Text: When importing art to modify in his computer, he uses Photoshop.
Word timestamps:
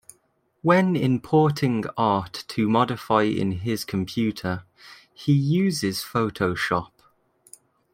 When 0.63 0.95
importing 0.95 1.83
art 1.95 2.45
to 2.47 2.67
modify 2.67 3.21
in 3.21 3.51
his 3.51 3.85
computer, 3.85 4.63
he 5.13 5.31
uses 5.31 6.01
Photoshop. 6.01 6.89